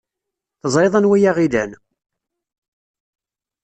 Teẓriḍ 0.61 0.93
anwa 0.95 1.15
ay 1.17 1.23
aɣ-ilan. 1.29 1.71